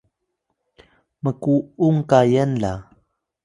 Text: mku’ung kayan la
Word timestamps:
mku’ung 1.23 1.99
kayan 2.09 2.51
la 2.61 2.73